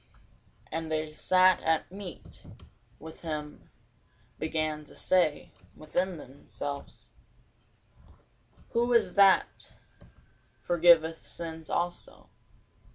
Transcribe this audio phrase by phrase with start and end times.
[0.71, 2.43] And they that sat at meat
[2.97, 3.69] with him
[4.39, 7.09] began to say within themselves,
[8.71, 9.73] Who is this that
[10.59, 12.31] forgiveth sins also?